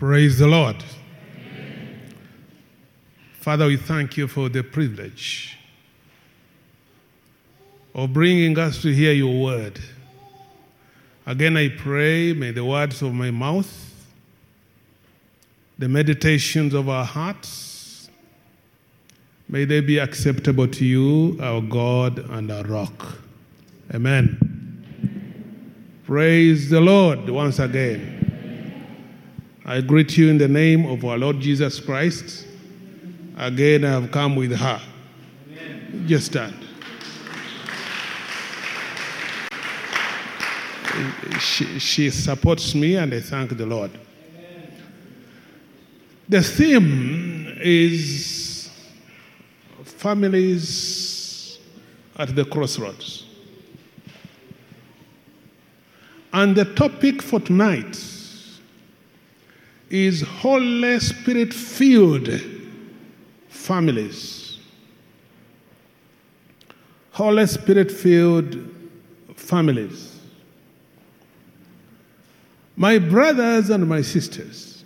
[0.00, 0.82] Praise the Lord.
[3.34, 5.58] Father, we thank you for the privilege
[7.94, 9.78] of bringing us to hear your word.
[11.26, 13.70] Again, I pray, may the words of my mouth,
[15.78, 18.08] the meditations of our hearts,
[19.50, 23.18] may they be acceptable to you, our God and our rock.
[23.94, 24.38] Amen.
[26.06, 28.19] Praise the Lord once again.
[29.70, 32.44] I greet you in the name of our Lord Jesus Christ.
[33.36, 34.80] Again, I have come with her.
[35.48, 36.08] Amen.
[36.08, 36.56] Just stand.
[41.38, 43.92] She, she, supports me, and I thank the Lord.
[43.92, 44.72] Amen.
[46.28, 48.72] The theme is
[49.84, 51.60] families
[52.16, 53.24] at the crossroads.
[56.32, 58.09] And the topic for tonight
[59.90, 62.30] is Holy Spirit filled
[63.48, 64.58] families.
[67.10, 68.56] Holy Spirit filled
[69.34, 70.16] families.
[72.76, 74.84] My brothers and my sisters,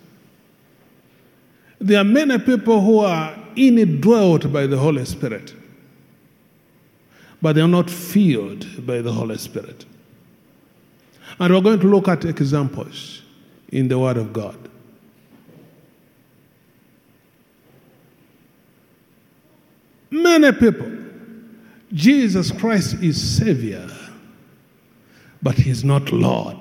[1.79, 5.53] there are many people who are indwelt by the Holy Spirit,
[7.41, 9.85] but they are not filled by the Holy Spirit.
[11.39, 13.21] And we're going to look at examples
[13.69, 14.57] in the Word of God.
[20.09, 20.91] Many people,
[21.93, 23.89] Jesus Christ is Savior,
[25.41, 26.57] but He's not Lord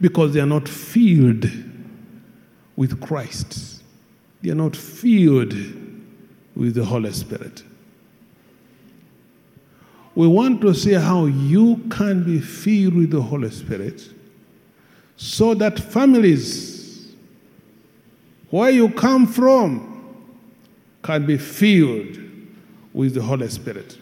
[0.00, 1.50] because they are not filled
[2.76, 3.82] with Christ.
[4.42, 5.54] They are not filled
[6.54, 7.62] with the Holy Spirit.
[10.14, 14.08] We want to see how you can be filled with the Holy Spirit
[15.16, 17.14] so that families,
[18.50, 19.95] where you come from,
[21.06, 22.18] can be filled
[22.92, 23.96] with the Holy Spirit.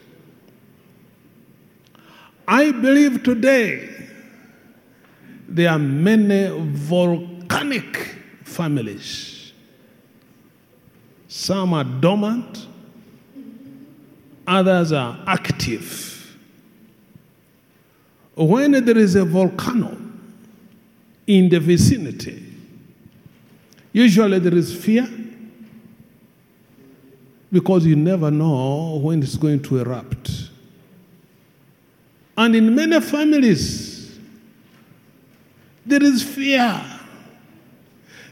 [2.49, 3.91] I believe today
[5.47, 9.53] there are many volcanic families.
[11.29, 12.67] Some are dormant,
[14.47, 16.39] others are active.
[18.35, 20.01] When there is a volcano
[21.27, 22.43] in the vicinity,
[23.93, 25.07] usually there is fear
[27.55, 30.51] because you never know when it's going to erupt.
[32.37, 34.19] And in many families,
[35.87, 36.85] there is fear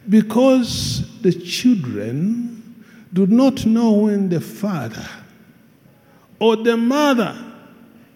[0.09, 5.09] because the children do not know when the father
[6.41, 7.39] or the mother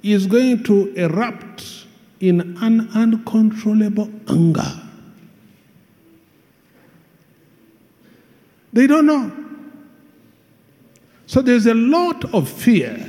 [0.03, 1.87] is going to erupt
[2.19, 4.83] in an uncontrollable anger.
[8.73, 9.47] They don't know.
[11.27, 13.07] So there's a lot of fear.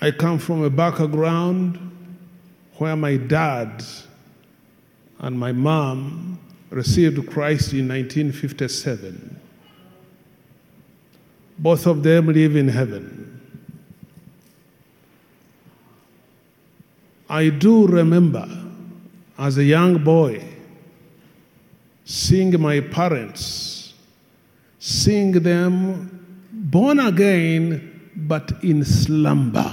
[0.00, 1.78] I come from a background
[2.76, 3.82] where my dad
[5.18, 6.38] and my mom
[6.70, 9.40] received Christ in 1957.
[11.58, 13.24] Both of them live in heaven.
[17.28, 18.48] I do remember
[19.36, 20.44] as a young boy
[22.04, 23.77] seeing my parents
[24.78, 29.72] seeing them born again but in slumber.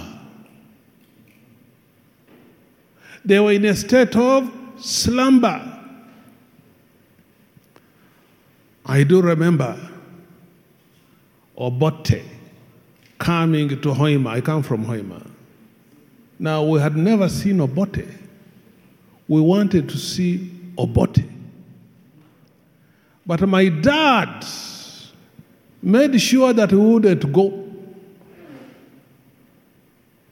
[3.24, 5.72] They were in a state of slumber.
[8.86, 9.78] I do remember
[11.58, 12.22] Obote
[13.18, 14.28] coming to Hoima.
[14.28, 15.26] I come from Hoima.
[16.38, 18.06] Now, we had never seen Obote.
[19.28, 21.24] We wanted to see Obote.
[23.26, 24.46] But my dad
[25.86, 27.64] made sure that we wouldn't go.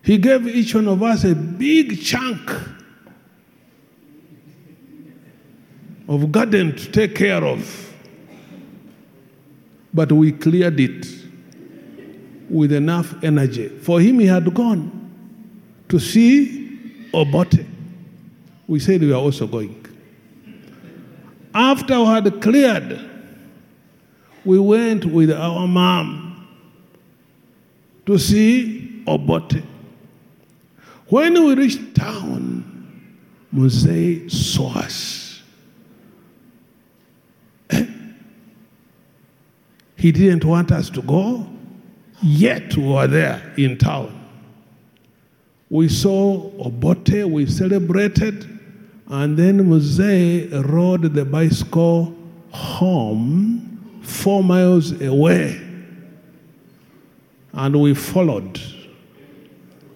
[0.02, 2.52] He gave each one of us a big chunk
[6.10, 7.94] of garden to take care of.
[9.94, 11.08] But we cleared it
[12.50, 13.70] with enough energy.
[13.70, 14.92] For him, he had gone
[15.88, 17.64] to see Obote.
[18.68, 19.86] We said we are also going.
[21.54, 23.13] After we had cleared
[24.46, 26.48] we went with our mom
[28.06, 29.64] to see Obote.
[31.08, 32.64] When we reached town,
[33.52, 35.42] Mose saw us.
[37.70, 37.86] Eh?
[39.96, 41.48] He didn't want us to go,
[42.22, 44.20] yet we were there in town.
[45.70, 48.50] We saw Obote, we celebrated,
[49.08, 52.16] And then Mose rode the bicycle
[52.52, 53.73] home
[54.04, 55.60] four miles away.
[57.54, 58.60] And we followed,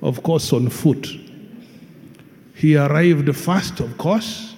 [0.01, 1.07] of course, on foot.
[2.55, 4.55] He arrived first, of course,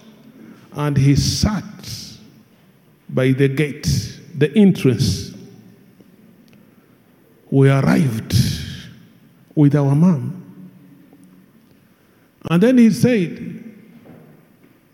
[0.73, 1.63] and he sat
[3.09, 5.33] by the gate, the entrance.
[7.49, 8.35] We arrived
[9.55, 10.35] with our mom.
[12.49, 13.63] And then he said,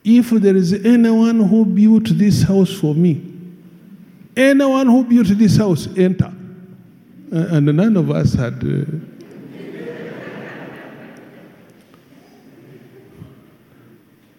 [0.03, 3.34] If there is anyone who built this house for me,
[4.35, 6.31] anyone who built this house, enter.
[7.31, 8.63] And none of us had.
[8.63, 8.85] Uh,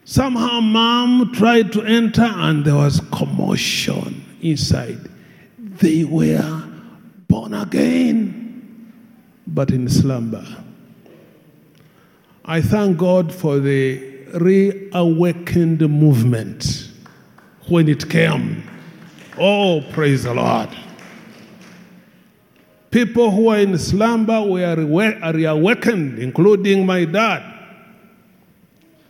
[0.09, 5.01] Somehow, mom tried to enter, and there was commotion inside.
[5.59, 6.63] They were
[7.29, 8.93] born again,
[9.49, 10.47] but in slumber.
[12.45, 13.99] I thank God for the
[14.35, 16.89] reawakened movement
[17.69, 18.63] when it came.
[19.39, 20.71] Oh, praise the Lord.
[22.91, 27.43] People who are in slumber were reawakened, including my dad.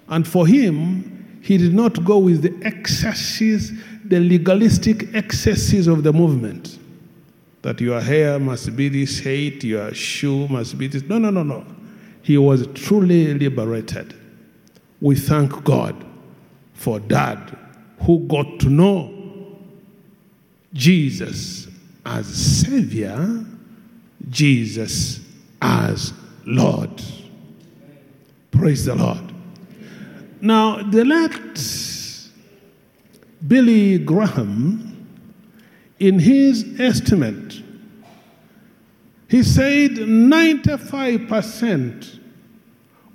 [0.09, 3.73] And for him, he did not go with the excesses,
[4.05, 6.79] the legalistic excesses of the movement.
[7.63, 11.03] That your hair must be this height, your shoe must be this.
[11.05, 11.65] No, no, no, no.
[12.23, 14.15] He was truly liberated.
[15.01, 15.95] We thank God
[16.75, 17.57] for dad
[18.01, 19.16] who got to know
[20.77, 21.69] Jesus
[22.05, 23.45] as Savior,
[24.29, 25.21] Jesus
[25.61, 26.13] as
[26.45, 27.03] Lord.
[28.51, 29.33] Praise the Lord.
[30.41, 32.31] Now, the late
[33.47, 34.83] Billy Graham,
[35.99, 37.63] in his estimate,
[39.29, 42.21] he said 95%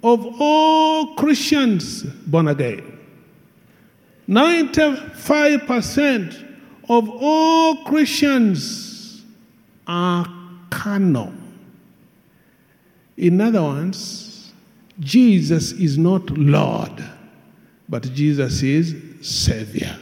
[0.04, 3.00] of all Christians born again,
[4.28, 6.51] 95%
[6.92, 9.24] of all Christians
[9.88, 10.28] are
[10.70, 11.32] carnal.
[13.16, 14.52] In other words,
[15.00, 17.02] Jesus is not Lord,
[17.88, 19.98] but Jesus is Savior.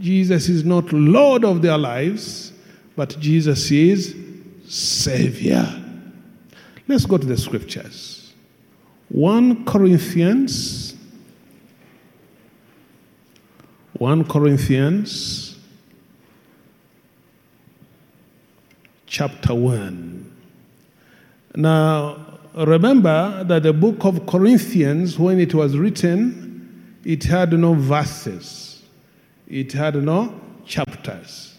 [0.00, 2.54] Jesus is not Lord of their lives,
[2.96, 4.16] but Jesus is
[4.66, 5.68] Savior.
[6.88, 8.32] Let's go to the scriptures.
[9.10, 10.92] 1 Corinthians
[14.02, 15.41] 1 Corinthians
[19.12, 20.32] chapter 1.
[21.56, 28.82] Now, remember that the book of Corinthians, when it was written, it had no verses,
[29.46, 31.58] it had no chapters.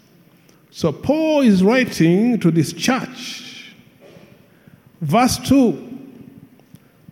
[0.72, 3.72] So, Paul is writing to this church.
[5.00, 6.08] Verse 2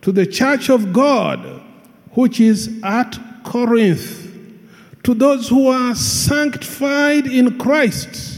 [0.01, 1.61] To the church of God,
[2.11, 4.29] which is at Corinth
[5.03, 8.32] to those who are sanctified in Christ,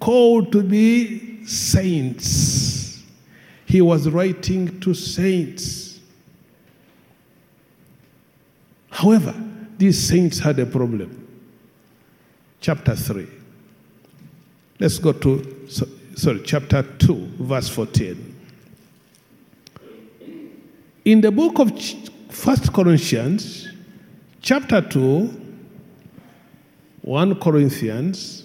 [0.00, 3.02] called to be saints.
[3.66, 6.00] He was writing to saints.
[8.90, 9.34] However,
[9.76, 11.26] these saints had a problem.
[12.60, 13.26] Chapter 3.
[14.80, 15.68] Let's go to,
[16.16, 18.36] sorry, chapter 2, verse 14.
[21.04, 21.72] In the book of
[22.30, 23.68] First Corinthians,
[24.42, 25.46] chapter 2,
[27.02, 28.44] 1 Corinthians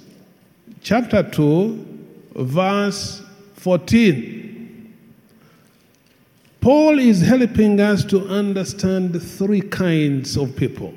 [0.84, 3.24] chapter 2, verse
[3.56, 4.94] 14.
[6.60, 10.94] Paul is helping us to understand three kinds of people.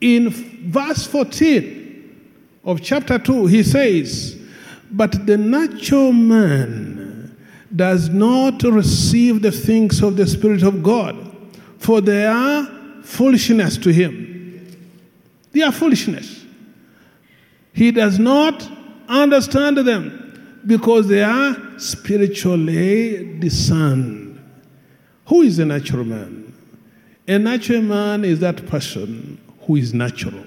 [0.00, 4.38] In verse 14 of chapter 2, he says,
[4.90, 7.36] But the natural man
[7.74, 11.34] does not receive the things of the Spirit of God,
[11.78, 12.66] for they are
[13.02, 14.76] foolishness to him.
[15.52, 16.45] They are foolishness.
[17.76, 18.66] He does not
[19.06, 24.42] understand them because they are spiritually discerned.
[25.26, 26.54] Who is a natural man?
[27.28, 30.46] A natural man is that person who is natural,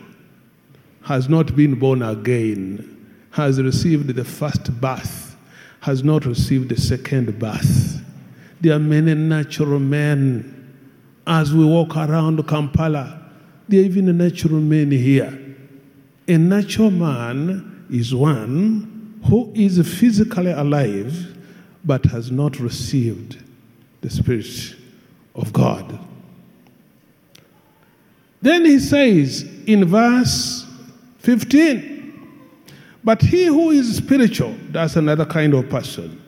[1.03, 2.97] has not been born again,
[3.29, 5.37] has received the first birth,
[5.81, 8.03] has not received the second birth.
[8.59, 10.73] There are many natural men
[11.27, 13.21] as we walk around Kampala.
[13.67, 15.48] There are even natural men here.
[16.29, 21.35] A natural man is one who is physically alive
[21.83, 23.41] but has not received
[24.01, 24.75] the Spirit
[25.33, 25.99] of God.
[28.43, 30.67] Then he says in verse
[31.17, 32.29] 15,
[33.03, 36.21] but he who is spiritual, that's another kind of person,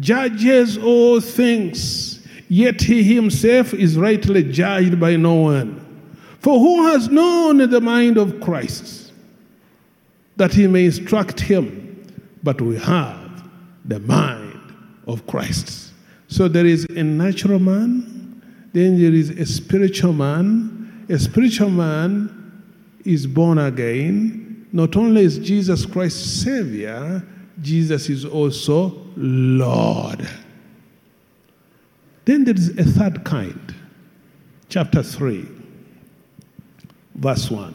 [0.00, 5.87] judges all things, yet he himself is rightly judged by no one.
[6.40, 9.12] For who has known the mind of Christ
[10.36, 11.84] that he may instruct him?
[12.42, 13.48] But we have
[13.84, 14.60] the mind
[15.06, 15.92] of Christ.
[16.28, 18.42] So there is a natural man,
[18.72, 21.06] then there is a spiritual man.
[21.08, 22.62] A spiritual man
[23.04, 24.68] is born again.
[24.72, 27.26] Not only is Jesus Christ Savior,
[27.62, 30.28] Jesus is also Lord.
[32.26, 33.74] Then there is a third kind.
[34.68, 35.48] Chapter 3,
[37.18, 37.74] verse 1.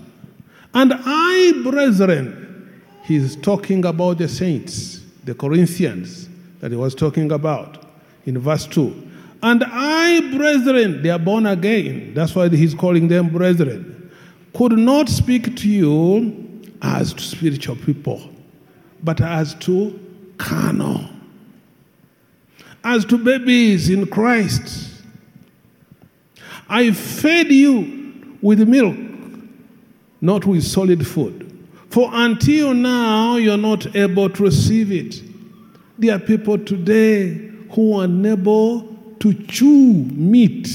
[0.74, 6.28] And I, brethren, he's talking about the saints, the Corinthians
[6.60, 7.86] that he was talking about
[8.26, 9.12] in verse 2.
[9.44, 12.14] And I, brethren, they are born again.
[12.14, 14.12] That's why he's calling them brethren.
[14.54, 18.30] Could not speak to you as to spiritual people,
[19.04, 20.00] but as to
[20.38, 21.10] carnal
[22.84, 25.02] as to babies in Christ.
[26.68, 28.98] I fed you with milk,
[30.24, 31.68] not with solid food.
[31.90, 35.22] For until now, you're not able to receive it.
[36.00, 38.88] There are people today who are unable
[39.20, 40.70] to chew meat,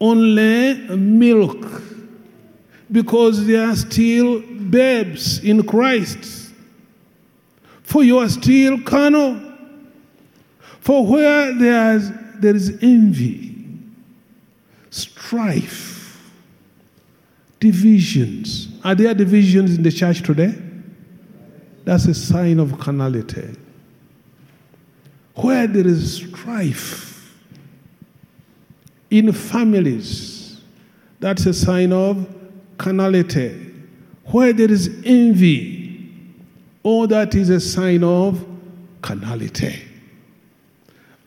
[0.00, 1.82] only milk,
[2.90, 6.52] because they are still babes in Christ.
[7.82, 9.38] For you are still carnal.
[10.80, 13.54] For where there's, there is envy,
[14.88, 15.93] strife,
[17.64, 18.68] divisions.
[18.84, 20.54] Are there divisions in the church today?
[21.84, 23.56] That's a sign of carnality.
[25.36, 27.34] Where there is strife
[29.10, 30.60] in families,
[31.20, 32.26] that's a sign of
[32.76, 33.72] carnality.
[34.26, 36.20] Where there is envy,
[36.82, 38.44] all that is a sign of
[39.00, 39.88] carnality.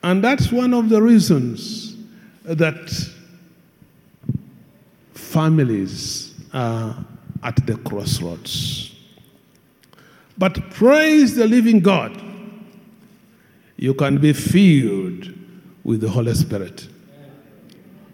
[0.03, 1.95] And that's one of the reasons
[2.43, 2.91] that
[5.15, 7.05] families are
[7.43, 8.95] at the crossroads.
[10.37, 12.21] But praise the living God,
[13.75, 15.33] you can be filled
[15.83, 16.87] with the Holy Spirit.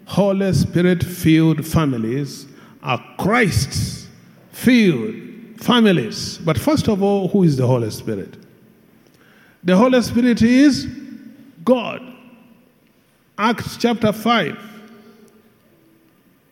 [0.06, 2.46] Holy Spirit filled families
[2.82, 4.08] are Christ
[4.52, 5.14] filled
[5.60, 6.38] families.
[6.38, 8.36] But first of all, who is the Holy Spirit?
[9.62, 10.86] The Holy Spirit is
[11.64, 12.02] God.
[13.36, 14.56] Acts chapter 5,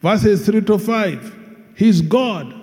[0.01, 1.42] verses 3 to 5.
[1.75, 2.55] He's God.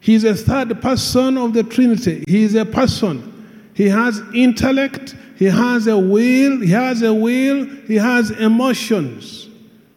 [0.00, 2.24] He's a third person of the Trinity.
[2.28, 3.32] He is a person.
[3.74, 9.48] He has intellect, he has a will, he has a will, he has emotions.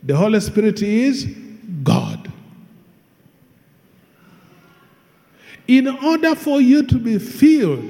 [0.02, 1.26] The Holy Spirit is
[1.84, 2.32] God.
[5.68, 7.84] In order for you to be filled,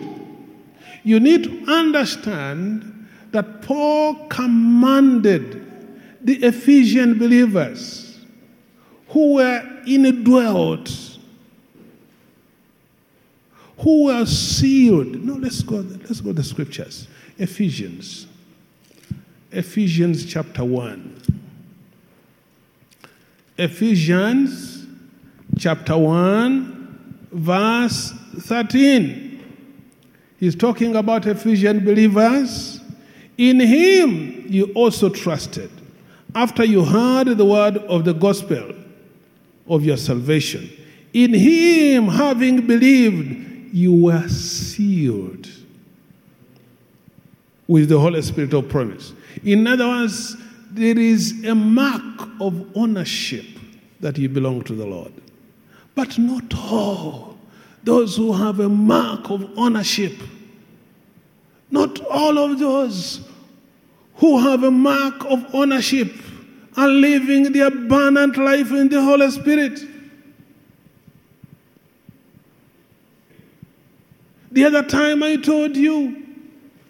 [1.03, 5.63] you need to understand that Paul commanded
[6.22, 8.19] the Ephesian believers
[9.10, 11.17] who were indwelt,
[13.79, 15.24] who were sealed.
[15.24, 17.08] No, let's go, let's go to the scriptures.
[17.38, 18.27] Ephesians.
[19.51, 21.22] Ephesians chapter 1.
[23.58, 24.86] Ephesians
[25.58, 29.44] chapter 1, verse 13.
[30.39, 32.79] He's talking about Ephesian believers
[33.38, 35.72] in him you also trusted,
[36.36, 38.74] after you heard the word of the gospel
[39.68, 40.70] of your salvation.
[41.14, 45.50] In him, having believed, you were sealed
[47.68, 49.14] with the Holy Spirit of promise.
[49.44, 50.36] In other words,
[50.72, 53.46] there is a mark of ownership
[54.00, 55.12] that you belong to the Lord.
[55.96, 57.38] But not all.
[57.84, 60.14] Those who have a mark of ownership
[61.70, 63.22] not all of those
[64.16, 66.12] who have a mark of ownership
[66.77, 69.81] are living the abundant life in the Holy Spirit.
[74.51, 76.24] The other time I told you,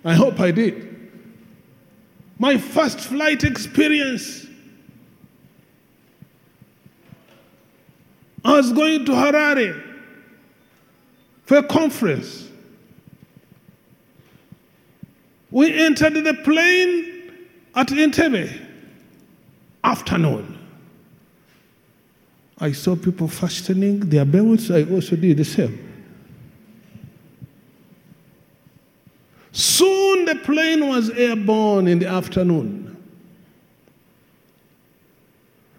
[0.04, 0.84] I hope I did,
[2.38, 4.46] my first flight experience.
[8.44, 9.84] I was going to Harare
[11.44, 12.50] for a conference.
[15.50, 17.32] We entered the plane
[17.74, 18.67] at Entebbe,
[19.88, 20.58] afternoon.
[22.60, 24.72] I saw people fastening their belts.
[24.72, 25.78] I also did the same.
[29.52, 32.96] Soon the plane was airborne in the afternoon.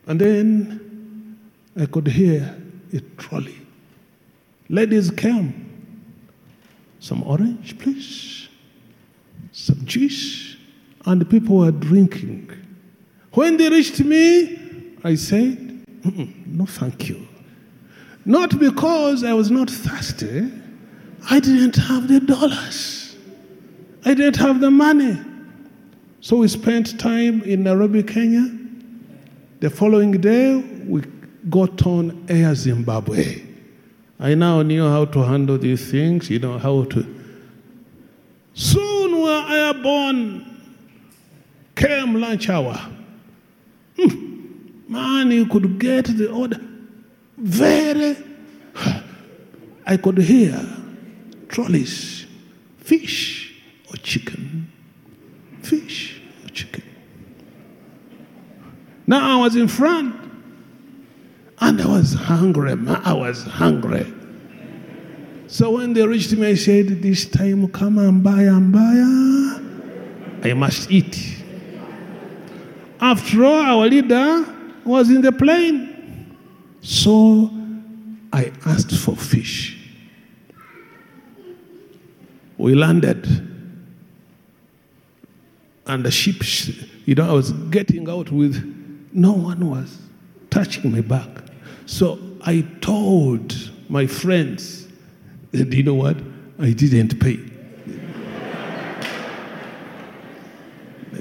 [0.06, 1.38] And then
[1.78, 2.56] I could hear
[2.92, 3.58] a trolley.
[4.68, 5.64] Ladies came.
[7.00, 8.38] Some orange, please
[9.58, 10.56] some juice,
[11.06, 12.50] and the people were drinking.
[13.38, 14.58] When they reached me,
[15.04, 15.56] I said,
[16.02, 17.24] "Mm-mm, No, thank you.
[18.24, 20.50] Not because I was not thirsty,
[21.30, 23.14] I didn't have the dollars,
[24.04, 25.16] I didn't have the money.
[26.20, 28.50] So we spent time in Nairobi, Kenya.
[29.60, 30.56] The following day,
[30.88, 31.02] we
[31.48, 33.40] got on Air Zimbabwe.
[34.18, 37.06] I now knew how to handle these things, you know, how to.
[38.54, 40.44] Soon we were airborne.
[41.76, 42.97] Came lunch hour.
[43.98, 44.92] Hmm.
[44.92, 46.60] Man, you could get the order.
[47.36, 48.16] Very.
[49.86, 50.60] I could hear
[51.48, 52.26] trolleys,
[52.76, 53.54] fish
[53.88, 54.70] or chicken,
[55.62, 56.82] fish or chicken.
[59.06, 60.14] Now I was in front
[61.60, 62.76] and I was hungry.
[62.76, 64.12] man, I was hungry.
[65.46, 70.50] So when they reached me, I said, This time come and buy and buy.
[70.50, 71.37] I must eat.
[73.08, 74.44] After all, our leader
[74.84, 76.36] was in the plane.
[76.82, 77.50] So
[78.34, 79.78] I asked for fish.
[82.58, 83.26] We landed.
[85.86, 86.42] And the ship,
[87.06, 88.56] you know, I was getting out with,
[89.14, 89.96] no one was
[90.50, 91.30] touching my back.
[91.86, 93.56] So I told
[93.88, 94.86] my friends,
[95.54, 96.18] eh, and you know what?
[96.58, 97.40] I didn't pay.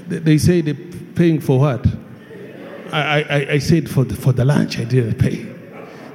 [0.08, 0.74] They- say they're
[1.14, 1.86] paying for what?
[2.92, 5.42] I, I, I said for the, for the lunch, I didn't pay.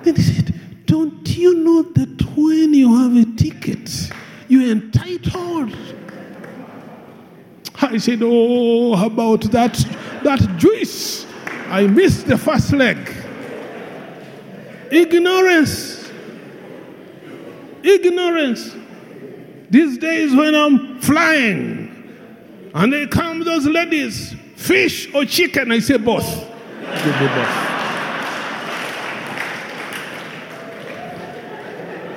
[0.03, 0.53] Then they said,
[0.87, 4.11] Don't you know that when you have a ticket,
[4.47, 5.75] you're entitled?
[7.81, 9.73] I said, Oh, about that,
[10.23, 11.27] that juice?
[11.67, 12.97] I missed the first leg.
[14.91, 16.11] Ignorance.
[17.83, 18.75] Ignorance.
[19.69, 21.82] These days when I'm flying
[22.73, 26.25] and they come those ladies, fish or chicken, I say both.
[26.25, 27.73] Give me both.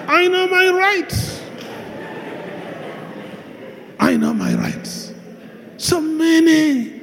[0.09, 1.43] I know my rights.
[3.99, 5.13] I know my rights.
[5.79, 7.01] So many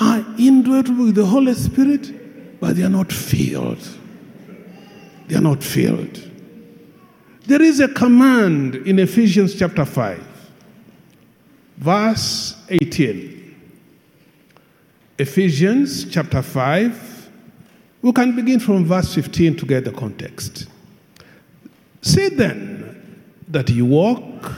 [0.00, 3.86] are indwelt with the Holy Spirit, but they are not filled.
[5.26, 6.24] They are not filled.
[7.46, 10.27] There is a command in Ephesians chapter 5,
[11.78, 13.36] verse 18.
[15.18, 17.30] Ephesians chapter 5,
[18.02, 20.66] we can begin from verse 15 to get the context.
[22.02, 24.52] Say then that you walk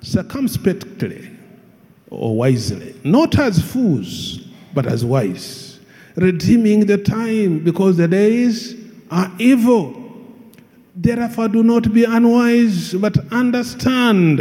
[0.00, 1.30] circumspectly
[2.10, 4.40] or wisely, not as fools,
[4.74, 5.78] but as wise,
[6.16, 8.74] redeeming the time because the days
[9.10, 9.99] are evil.
[10.94, 14.40] Therefore, do not be unwise, but understand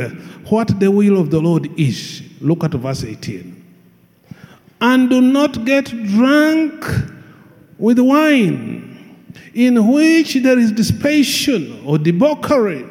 [0.50, 2.24] what the will of the Lord is.
[2.42, 3.56] Look at verse 18.
[4.82, 6.86] And do not get drunk
[7.78, 9.16] with wine,
[9.54, 12.86] in which there is dissipation or debauchery,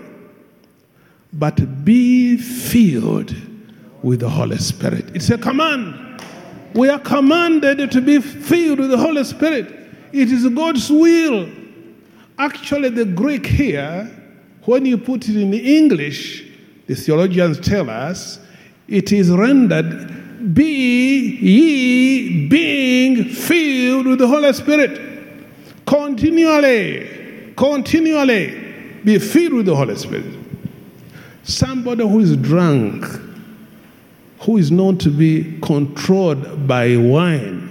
[1.33, 3.35] but be filled
[4.03, 5.15] with the Holy Spirit.
[5.15, 6.23] It's a command.
[6.75, 9.67] We are commanded to be filled with the Holy Spirit.
[10.13, 11.49] It is God's will.
[12.39, 14.09] Actually, the Greek here,
[14.65, 16.45] when you put it in English,
[16.87, 18.39] the theologians tell us
[18.87, 25.01] it is rendered be ye being filled with the Holy Spirit.
[25.85, 30.27] Continually, continually be filled with the Holy Spirit.
[31.43, 33.05] Somebody who is drunk,
[34.41, 37.65] who is known to be controlled by wine,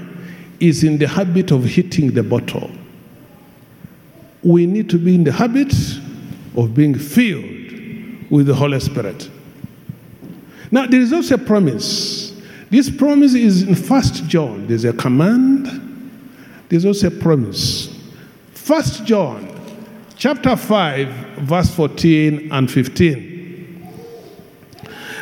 [0.59, 2.69] is in the habit of hitting the bottle.
[4.47, 5.73] We need to be in the habit
[6.55, 9.29] of being filled with the Holy Spirit.
[10.71, 12.33] Now, there is also a promise.
[12.69, 14.65] This promise is in First John.
[14.67, 15.67] There's a command.
[16.69, 17.93] There's also a promise.
[18.53, 19.53] First John,
[20.15, 23.93] chapter five, verse fourteen and fifteen.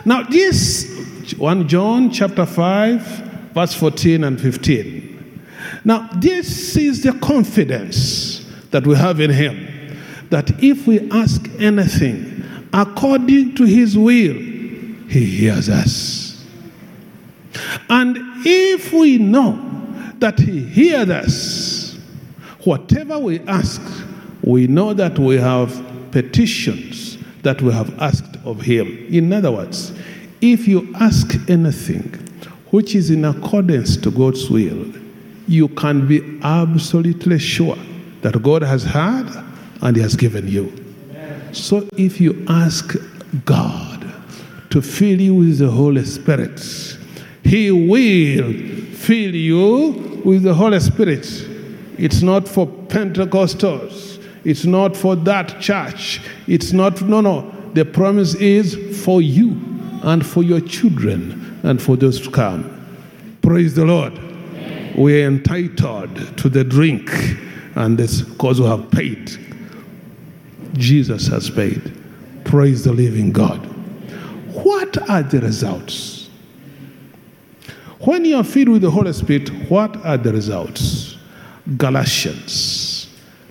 [0.05, 3.01] Now, this one John chapter five,
[3.55, 5.43] verse fourteen and fifteen.
[5.83, 8.34] Now, this is the confidence
[8.75, 9.97] that we have in Him
[10.31, 16.45] that if we ask anything according to His will, He hears us.
[17.89, 19.53] And if we know
[20.15, 21.97] that He hears us,
[22.65, 23.81] whatever we ask,
[24.41, 25.71] we know that we have
[26.11, 28.87] petitions that we have asked of Him.
[29.09, 29.93] In other words,
[30.41, 32.09] if you ask anything
[32.71, 34.85] which is in accordance to God's will,
[35.47, 37.77] you can be absolutely sure
[38.25, 39.29] that God has heard
[39.83, 40.73] and He has given you.
[41.51, 42.95] So if you ask
[43.45, 44.11] God
[44.71, 46.59] to fill you with the Holy Spirit,
[47.43, 48.51] He will
[48.95, 51.27] fill you with the Holy Spirit.
[51.99, 54.19] It's not for Pentecostals.
[54.43, 56.19] It's not for that church.
[56.47, 57.51] It's not, no, no.
[57.75, 59.51] The promise is for you
[60.01, 62.71] and for your children and for those to come.
[63.43, 64.13] Praise the Lord.
[64.97, 67.11] We are entitled to the drink,
[67.75, 69.31] and this because we have paid.
[70.73, 71.93] Jesus has paid.
[72.45, 73.59] Praise the living God.
[74.53, 76.29] What are the results?
[77.99, 81.17] When you are filled with the Holy Spirit, what are the results?
[81.77, 83.07] Galatians.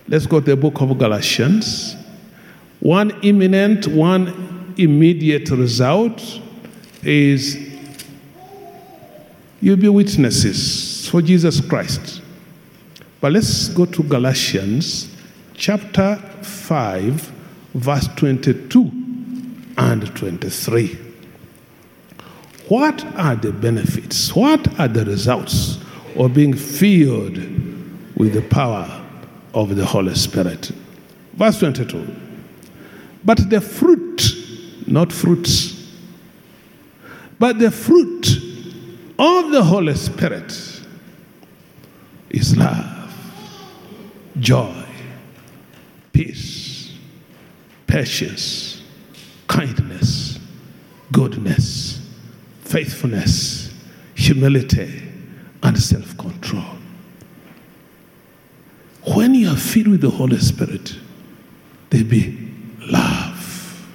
[0.06, 1.96] Let's go to the book of Galatians.
[2.80, 6.40] One imminent, one immediate result
[7.02, 7.58] is
[9.60, 12.22] you'll be witnesses for Jesus Christ.
[13.24, 15.08] But let's go to Galatians
[15.54, 17.32] chapter 5,
[17.72, 18.92] verse 22
[19.78, 20.98] and 23.
[22.68, 24.36] What are the benefits?
[24.36, 25.78] What are the results
[26.16, 27.38] of being filled
[28.14, 29.02] with the power
[29.54, 30.70] of the Holy Spirit?
[31.32, 32.06] Verse 22.
[33.24, 34.22] But the fruit,
[34.86, 35.90] not fruits,
[37.38, 38.36] but the fruit
[39.18, 40.52] of the Holy Spirit
[42.28, 42.93] is love,
[44.38, 44.84] joy,
[46.12, 46.92] peace,
[47.86, 48.82] patience,
[49.46, 50.38] kindness,
[51.12, 52.00] goodness,
[52.62, 53.72] faithfulness,
[54.14, 55.02] humility,
[55.62, 56.64] and self control.
[59.14, 60.96] When you are filled with the Holy Spirit,
[61.90, 62.36] there be
[62.80, 63.86] love.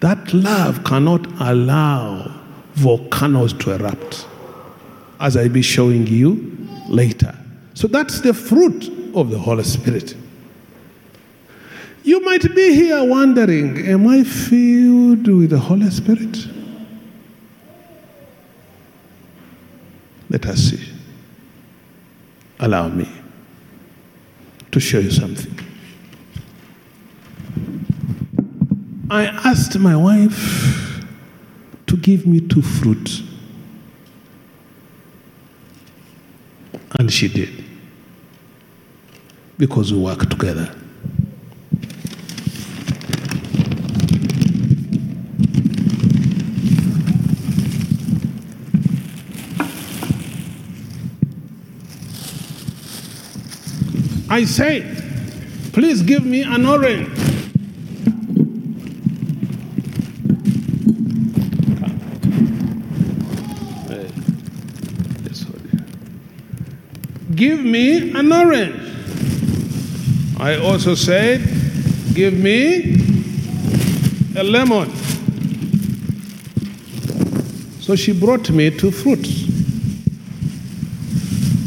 [0.00, 2.40] That love cannot allow
[2.74, 4.26] volcanoes to erupt,
[5.18, 6.56] as I'll be showing you
[6.88, 7.34] later.
[7.72, 10.16] So that's the fruit of the Holy Spirit.
[12.02, 16.46] You might be here wondering, am I filled with the Holy Spirit?
[20.28, 20.92] Let us see.
[22.58, 23.08] Allow me
[24.70, 25.58] to show you something.
[29.10, 31.04] I asked my wife
[31.86, 33.22] to give me two fruits,
[36.98, 37.63] and she did
[39.58, 40.74] because we work together.
[54.28, 54.82] I say,
[55.72, 57.08] please give me an orange.
[67.36, 68.83] Give me an orange.
[70.44, 71.40] I also said,
[72.12, 72.96] give me
[74.36, 74.94] a lemon.
[77.80, 79.46] So she brought me two fruits.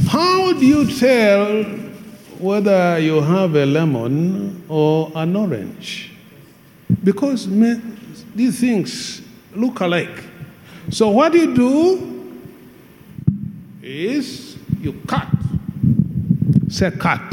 [0.08, 1.64] How do you tell
[2.38, 6.12] whether you have a lemon or an orange?
[7.04, 7.50] Because
[8.36, 9.24] these things
[9.56, 10.24] look alike.
[10.92, 12.44] So what you do
[13.82, 15.28] is you cut.
[16.70, 17.24] Say cut.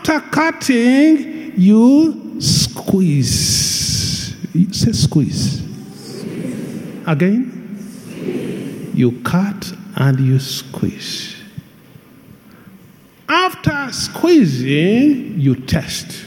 [0.00, 4.34] After cutting, you squeeze.
[4.54, 5.60] You say squeeze.
[7.06, 8.92] Again?
[8.94, 11.36] You cut and you squeeze.
[13.28, 16.24] After squeezing, you test.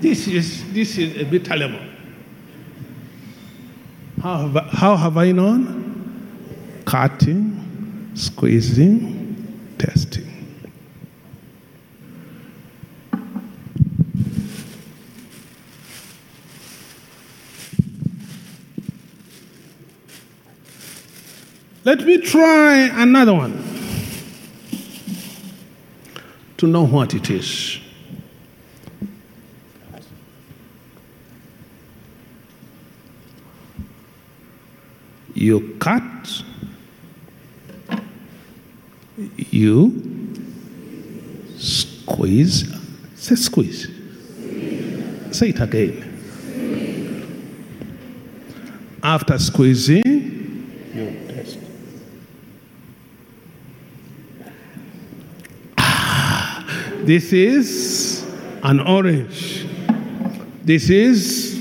[0.00, 1.90] This is this is a bitter lemon.
[4.20, 6.82] How have, how have I known?
[6.84, 7.51] Cutting,
[8.14, 10.28] squeezing, testing.
[21.84, 23.60] Let me try another one
[26.58, 27.80] to know what it is.
[35.34, 36.44] You cut,
[39.36, 40.34] you
[41.58, 42.72] squeeze,
[43.14, 43.88] say squeeze.
[45.30, 46.08] Say it again.
[49.02, 50.02] After squeezing,
[50.94, 51.58] you test.
[55.78, 56.64] Ah,
[57.04, 58.24] this is
[58.62, 59.66] an orange.
[60.62, 61.58] This is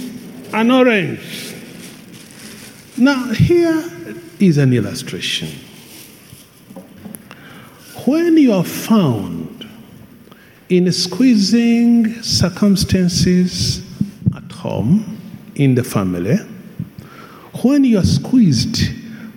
[0.54, 1.56] an orange.
[2.98, 3.84] Now, here
[4.40, 5.50] is an illustration.
[8.06, 9.68] When you are found
[10.70, 13.84] in squeezing circumstances
[14.36, 15.18] at home,
[15.56, 16.38] in the family,
[17.62, 18.80] when you are squeezed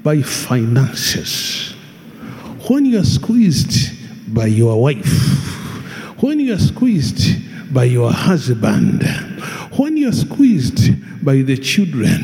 [0.03, 1.75] by finances,
[2.69, 3.93] when you are squeezed
[4.33, 9.03] by your wife, when you are squeezed by your husband,
[9.77, 12.23] when you are squeezed by the children,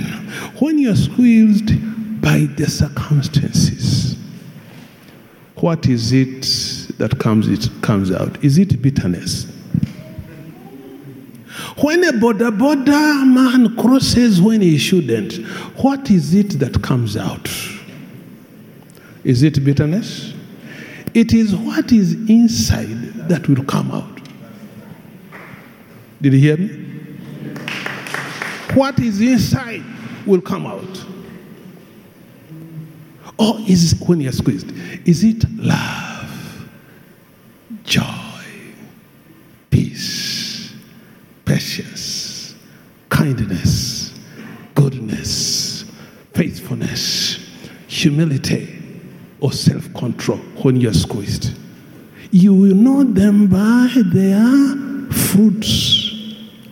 [0.61, 1.72] when you are squeezed
[2.22, 3.69] by the circumstances,
[5.60, 6.42] what is it
[6.98, 8.42] that comes, it comes out?
[8.44, 9.44] Is it bitterness?
[11.82, 12.90] When a border border
[13.24, 15.34] man crosses when he shouldn't,
[15.82, 17.48] what is it that comes out?
[19.24, 20.34] Is it bitterness?
[21.14, 24.20] It is what is inside that will come out.
[26.20, 26.68] Did you hear me?
[28.74, 29.82] What is inside
[30.26, 31.04] will come out.
[33.40, 34.70] Or is it, when you're squeezed,
[35.07, 36.68] is it love,
[37.85, 38.05] joy,
[39.70, 40.74] peace,
[41.46, 42.55] patience,
[43.09, 44.12] kindness,
[44.74, 45.87] goodness,
[46.35, 47.38] faithfulness,
[47.87, 48.76] humility,
[49.40, 51.55] or self control when you're squeezed?
[52.33, 56.12] You will know them by their fruits,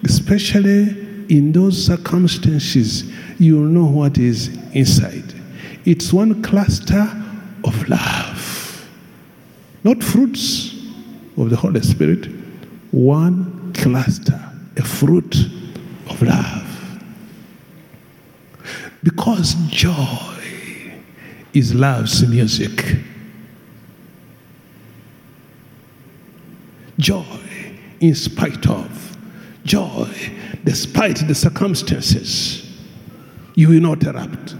[0.04, 3.10] especially in those circumstances.
[3.38, 5.37] You will know what is inside.
[5.84, 7.10] It's one cluster
[7.64, 8.88] of love,
[9.84, 10.74] not fruits
[11.36, 12.26] of the Holy Spirit,
[12.90, 14.40] one cluster,
[14.76, 15.36] a fruit
[16.08, 16.64] of love.
[19.02, 20.28] Because joy
[21.54, 22.96] is love's music.
[26.98, 27.24] Joy
[28.00, 29.16] in spite of,
[29.64, 30.08] joy
[30.64, 32.64] despite the circumstances.
[33.54, 34.54] You will not erupt.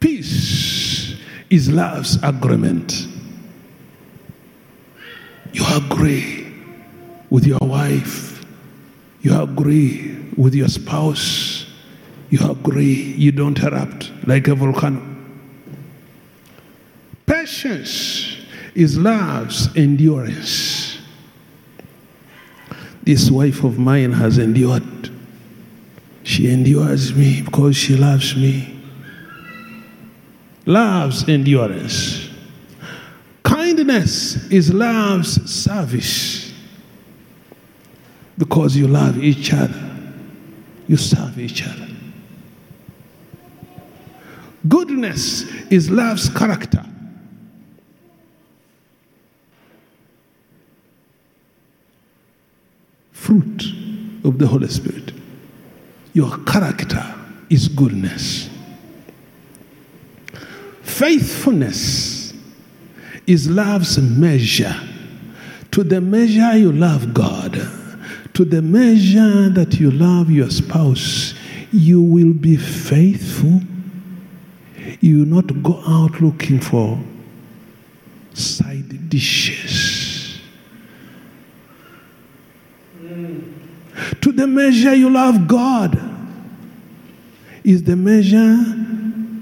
[0.00, 1.16] Peace
[1.50, 3.06] is love's agreement.
[5.52, 6.52] You agree
[7.30, 8.44] with your wife,
[9.22, 11.66] you agree with your spouse,
[12.30, 15.02] you agree, you don't erupt like a volcano.
[17.26, 18.36] Patience
[18.74, 20.98] is love's endurance.
[23.02, 25.10] This wife of mine has endured.
[26.24, 28.77] She endures me because she loves me.
[30.68, 32.28] Love's endurance.
[33.42, 36.52] Kindness is love's service
[38.36, 39.90] because you love each other,
[40.86, 41.88] you serve each other.
[44.68, 46.84] Goodness is love's character.
[53.12, 53.64] Fruit
[54.22, 55.12] of the Holy Spirit.
[56.12, 57.14] Your character
[57.48, 58.50] is goodness.
[60.98, 62.32] Faithfulness
[63.26, 64.74] is love's measure.
[65.72, 67.54] To the measure you love God,
[68.34, 71.34] to the measure that you love your spouse,
[71.72, 73.60] you will be faithful
[75.00, 76.98] you will not go out looking for
[78.34, 80.40] side dishes.
[84.20, 85.98] To the measure you love God,
[87.64, 88.56] is the measure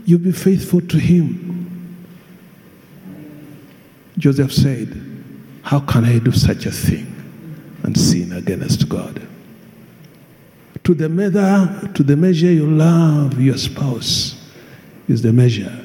[0.04, 1.45] you be faithful to Him.
[4.18, 5.00] Joseph said,
[5.62, 7.06] How can I do such a thing
[7.82, 9.26] and sin against God?
[10.84, 14.40] To the measure, to the measure you love your spouse,
[15.08, 15.84] is the measure.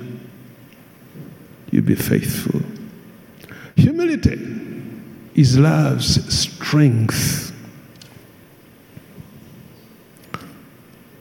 [1.71, 2.61] You be faithful.
[3.75, 4.39] Humility
[5.35, 7.51] is love's strength.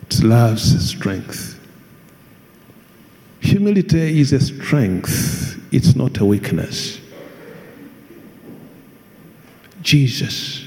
[0.02, 1.58] It's love's strength.
[3.40, 6.99] Humility is a strength, it's not a weakness.
[9.82, 10.64] Jesus,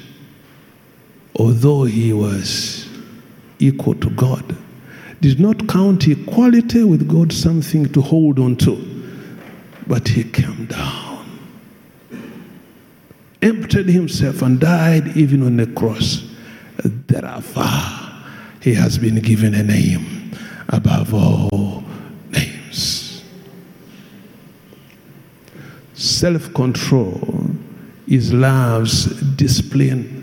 [1.36, 2.88] although he was
[3.60, 4.56] equal to God,
[5.22, 8.76] did not count equality with God something to hold on to,
[9.88, 11.40] but he came down,
[13.42, 16.24] emptied himself, and died even on the cross.
[16.84, 18.04] Therefore,
[18.62, 20.32] he has been given a name
[20.70, 21.84] above all
[22.32, 23.24] names.
[25.94, 27.52] Self control
[28.08, 30.22] is love's discipline.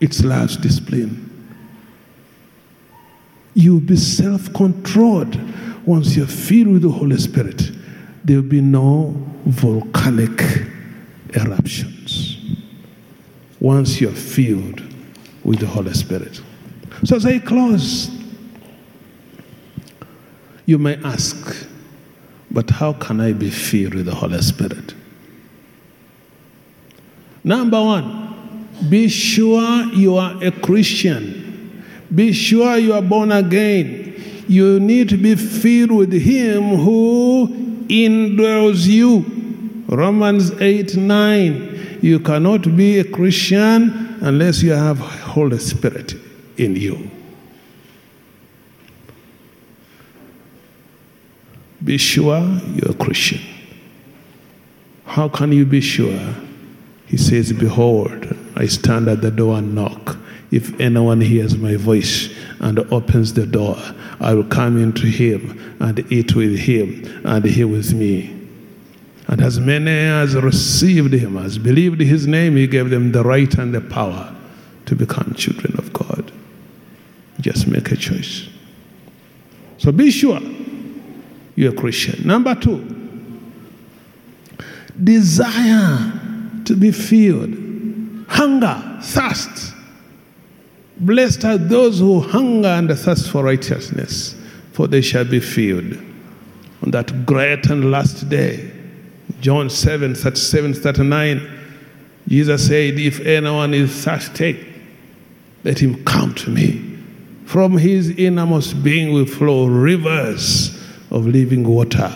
[0.00, 1.30] It's love's discipline.
[3.54, 5.38] You'll be self controlled
[5.86, 7.70] once you're filled with the Holy Spirit.
[8.24, 9.14] There will be no
[9.46, 10.40] volcanic
[11.34, 12.38] eruptions
[13.60, 14.82] once you're filled
[15.44, 16.40] with the Holy Spirit.
[17.04, 18.10] So, as I close,
[20.66, 21.66] you may ask,
[22.54, 24.94] But how can I be filled with the Holy Spirit?
[27.42, 31.84] Number one, be sure you are a Christian.
[32.14, 34.44] Be sure you are born again.
[34.46, 37.48] You need to be filled with Him who
[37.88, 39.24] indwells you.
[39.88, 41.98] Romans 8 9.
[42.02, 46.14] You cannot be a Christian unless you have Holy Spirit
[46.56, 47.10] in you.
[51.84, 52.40] Be sure
[52.72, 53.40] you're a Christian.
[55.04, 56.34] How can you be sure?
[57.06, 60.16] He says, Behold, I stand at the door and knock.
[60.50, 63.76] If anyone hears my voice and opens the door,
[64.20, 68.30] I will come into him and eat with him and he with me.
[69.26, 73.52] And as many as received him, as believed his name, he gave them the right
[73.54, 74.34] and the power
[74.86, 76.30] to become children of God.
[77.40, 78.48] Just make a choice.
[79.78, 80.40] So be sure
[81.56, 82.26] you're a Christian.
[82.26, 82.84] Number two,
[85.02, 86.12] desire
[86.64, 87.54] to be filled,
[88.28, 89.74] hunger, thirst.
[90.96, 94.34] Blessed are those who hunger and thirst for righteousness,
[94.72, 95.96] for they shall be filled.
[96.82, 98.70] On that great and last day,
[99.40, 101.50] John 7 37 39,
[102.28, 104.64] Jesus said, If anyone is thirsty,
[105.64, 106.98] let him come to me.
[107.44, 110.83] From his innermost being will flow rivers
[111.14, 112.12] of living water.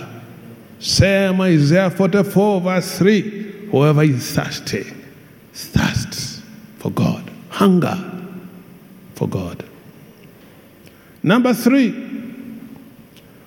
[0.81, 3.69] Same Isaiah 44, verse 3.
[3.71, 4.85] Whoever is thirsty,
[5.53, 6.43] thirsts
[6.79, 7.97] for God, hunger
[9.15, 9.65] for God.
[11.23, 11.93] Number three,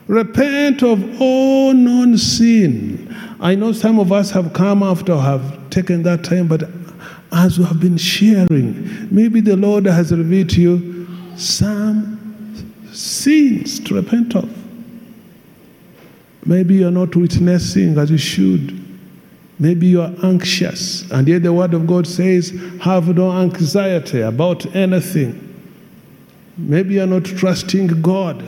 [0.08, 3.16] repent of all known sin.
[3.40, 6.64] I know some of us have come after have taken that time, but
[7.32, 13.96] as we have been sharing, maybe the Lord has revealed to you some sins to
[13.96, 14.61] repent of.
[16.46, 18.82] Maybe you're not witnessing as you should.
[19.60, 21.10] Maybe you are anxious.
[21.12, 22.50] And yet the Word of God says,
[22.82, 25.48] have no anxiety about anything.
[26.58, 28.42] Maybe you're not trusting God.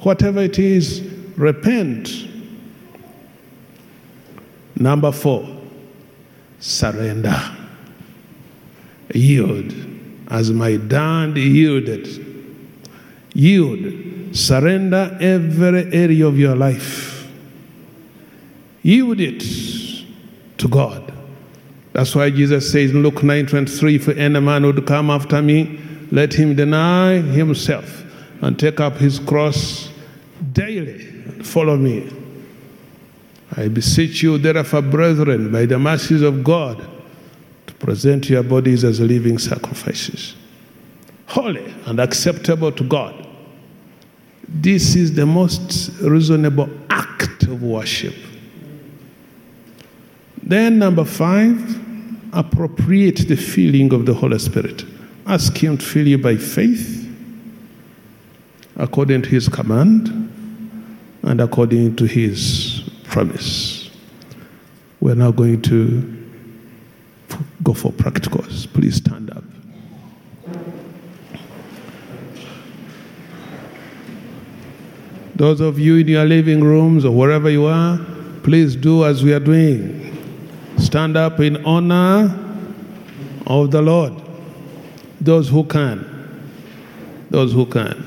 [0.00, 1.02] Whatever it is,
[1.36, 2.28] repent.
[4.76, 5.48] Number four,
[6.60, 7.40] surrender.
[9.12, 9.74] Yield.
[10.28, 12.08] As my dad yielded.
[13.34, 14.36] Yield.
[14.36, 17.13] Surrender every area of your life
[18.84, 19.40] Yield it
[20.58, 21.10] to God.
[21.94, 25.80] That's why Jesus says in Luke 9 23, if any man would come after me,
[26.12, 28.04] let him deny himself
[28.42, 29.88] and take up his cross
[30.52, 32.12] daily and follow me.
[33.56, 36.86] I beseech you, therefore, brethren, by the mercies of God,
[37.66, 40.34] to present your bodies as living sacrifices,
[41.26, 43.26] holy and acceptable to God.
[44.46, 48.14] This is the most reasonable act of worship.
[50.46, 51.80] Then, number five,
[52.34, 54.84] appropriate the feeling of the Holy Spirit.
[55.26, 57.10] Ask Him to fill you by faith,
[58.76, 60.08] according to His command,
[61.22, 63.90] and according to His promise.
[65.00, 66.26] We're now going to
[67.62, 68.70] go for practicals.
[68.74, 69.44] Please stand up.
[75.36, 77.98] Those of you in your living rooms or wherever you are,
[78.42, 80.13] please do as we are doing.
[80.94, 82.32] Stand up in honor
[83.48, 84.12] of the Lord.
[85.20, 86.06] Those who can.
[87.30, 87.98] Those who can.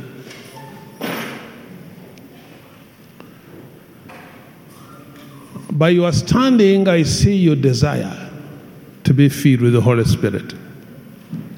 [5.69, 8.31] By your standing, I see your desire
[9.03, 10.53] to be filled with the Holy Spirit.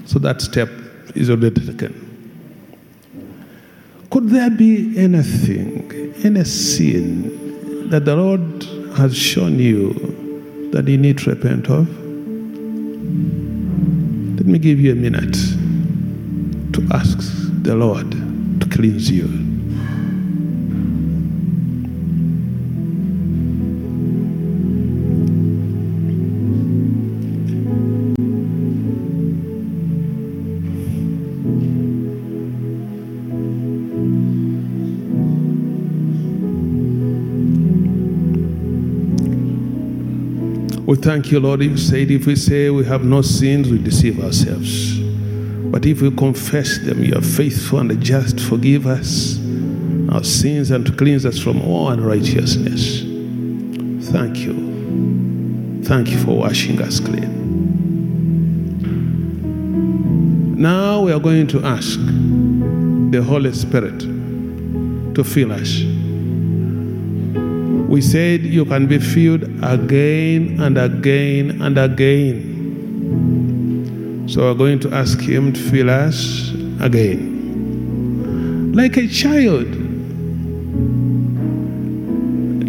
[0.05, 0.71] So that step
[1.13, 1.93] is already taken.
[4.09, 8.63] Could there be anything, any sin that the Lord
[8.97, 10.25] has shown you
[10.71, 11.87] that you need to repent of?
[14.37, 15.33] Let me give you a minute
[16.73, 17.17] to ask
[17.63, 18.11] the Lord
[18.61, 19.48] to cleanse you.
[40.89, 41.61] We thank you, Lord.
[41.61, 44.99] You said if we say we have no sins, we deceive ourselves.
[44.99, 49.37] But if we confess them, you are faithful and just forgive us
[50.11, 53.01] our sins and cleanse us from all unrighteousness.
[54.11, 55.83] Thank you.
[55.83, 57.37] Thank you for washing us clean.
[60.57, 61.99] Now we are going to ask
[63.11, 65.83] the Holy Spirit to fill us.
[67.89, 72.59] We said you can be filled again and again and again.
[74.29, 78.73] So we're going to ask Him to fill us again.
[78.73, 79.71] Like a child,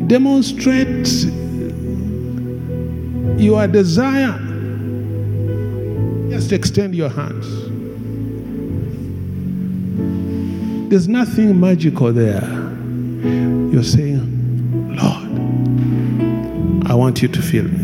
[0.08, 1.06] demonstrate
[3.38, 4.38] your desire.
[6.30, 7.46] Just extend your hands.
[10.88, 12.40] There's nothing magical there.
[13.70, 14.39] You're saying,
[16.91, 17.78] I want you to fill me.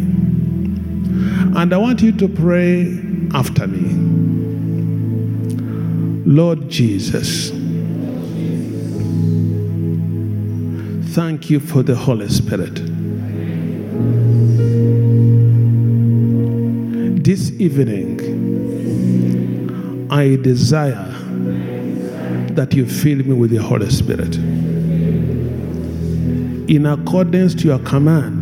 [1.57, 3.01] And I want you to pray
[3.35, 3.95] after me.
[6.27, 7.51] Lord Jesus,
[11.15, 12.75] thank you for the Holy Spirit.
[17.23, 18.19] This evening,
[20.11, 21.13] I desire
[22.55, 24.35] that you fill me with the Holy Spirit
[26.69, 28.36] in accordance to your command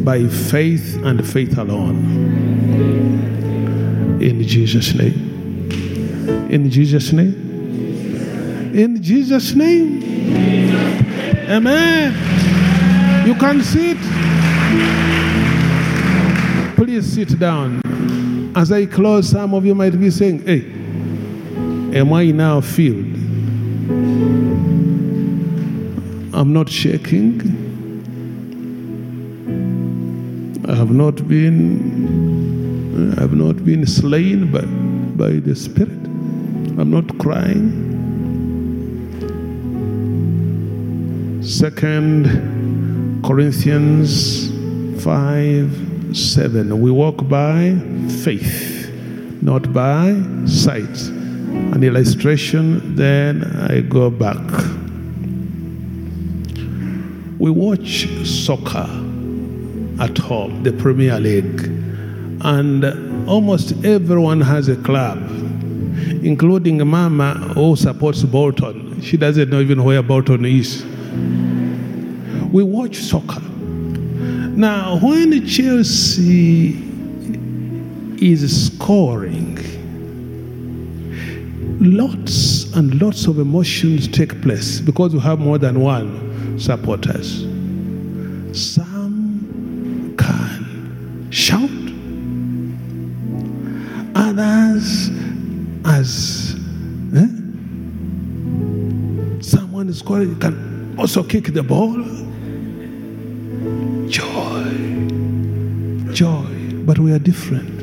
[0.04, 1.98] By faith and faith alone.
[4.20, 5.14] In Jesus name.
[6.50, 7.34] In Jesus name.
[8.74, 10.04] In Jesus' name.
[11.50, 12.29] Amen.
[13.26, 13.98] You can sit.
[16.76, 17.82] Please sit down.
[18.56, 20.66] As I close, some of you might be saying, Hey,
[21.98, 23.16] am I now filled?
[26.34, 27.42] I'm not shaking.
[30.68, 32.10] I have not been
[33.18, 35.90] I have not been slain by, by the Spirit.
[36.78, 37.88] I'm not crying.
[41.42, 42.59] Second
[43.24, 44.50] Corinthians
[45.04, 46.82] 5 7.
[46.82, 47.76] We walk by
[48.24, 48.92] faith,
[49.42, 50.98] not by sight.
[51.74, 54.38] An illustration, then I go back.
[57.40, 58.90] We watch soccer
[60.00, 61.62] at home, the Premier League,
[62.42, 65.20] and almost everyone has a club,
[66.24, 69.02] including Mama who supports Bolton.
[69.02, 70.84] She doesn't know even where Bolton is
[72.52, 73.42] we watch soccer.
[73.42, 76.72] Now, when Chelsea
[78.22, 79.58] is scoring,
[81.80, 87.42] lots and lots of emotions take place because we have more than one supporters.
[88.52, 91.70] Some can shout,
[94.16, 95.10] others,
[95.86, 96.56] as
[97.16, 97.28] eh?
[99.42, 101.96] someone is scoring, can also kick the ball
[106.20, 106.44] Joy.
[106.86, 107.80] But we are different.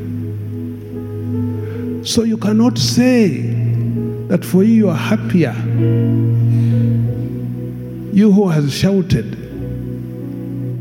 [2.07, 3.39] So you cannot say
[4.28, 5.55] that for you you are happier.
[8.12, 9.32] You who has shouted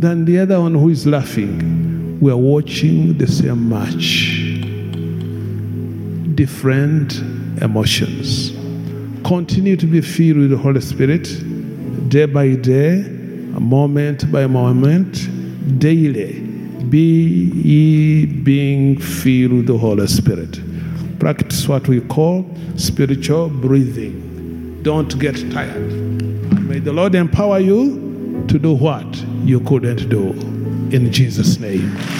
[0.02, 2.20] than the other one who is laughing.
[2.20, 4.52] We are watching the same match.
[6.36, 7.22] Different
[7.62, 8.52] emotions.
[9.24, 11.30] Continue to be filled with the Holy Spirit
[12.10, 13.02] day by day,
[13.58, 15.30] moment by moment,
[15.80, 16.45] daily
[16.90, 20.60] be ye being filled with the Holy Spirit.
[21.20, 24.82] Practice what we call spiritual breathing.
[24.84, 25.92] Don't get tired.
[26.62, 29.06] May the Lord empower you to do what
[29.44, 30.32] you couldn't do.
[30.96, 32.15] In Jesus' name.